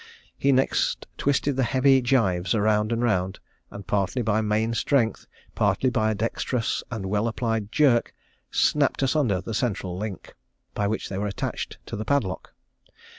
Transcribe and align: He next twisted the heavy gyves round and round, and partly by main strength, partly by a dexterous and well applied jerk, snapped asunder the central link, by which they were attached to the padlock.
He 0.35 0.51
next 0.51 1.05
twisted 1.15 1.55
the 1.57 1.63
heavy 1.63 2.01
gyves 2.01 2.55
round 2.59 2.91
and 2.91 3.03
round, 3.03 3.39
and 3.69 3.85
partly 3.85 4.23
by 4.23 4.41
main 4.41 4.73
strength, 4.73 5.27
partly 5.53 5.91
by 5.91 6.09
a 6.09 6.15
dexterous 6.15 6.83
and 6.89 7.05
well 7.05 7.27
applied 7.27 7.71
jerk, 7.71 8.15
snapped 8.49 9.03
asunder 9.03 9.41
the 9.41 9.53
central 9.53 9.95
link, 9.95 10.33
by 10.73 10.87
which 10.87 11.07
they 11.07 11.19
were 11.19 11.27
attached 11.27 11.77
to 11.85 11.95
the 11.95 12.03
padlock. 12.03 12.51